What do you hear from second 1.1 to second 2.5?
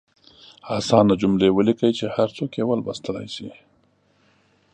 جملې ولیکئ چې هر